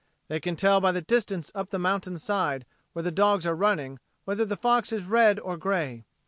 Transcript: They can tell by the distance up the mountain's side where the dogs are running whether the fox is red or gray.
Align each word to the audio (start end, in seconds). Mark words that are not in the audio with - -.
They 0.29 0.39
can 0.39 0.55
tell 0.55 0.81
by 0.81 0.93
the 0.93 1.01
distance 1.03 1.51
up 1.53 1.69
the 1.69 1.77
mountain's 1.77 2.23
side 2.23 2.65
where 2.93 3.03
the 3.03 3.11
dogs 3.11 3.45
are 3.45 3.55
running 3.55 3.99
whether 4.25 4.45
the 4.45 4.57
fox 4.57 4.91
is 4.91 5.05
red 5.05 5.39
or 5.39 5.57
gray. 5.57 6.05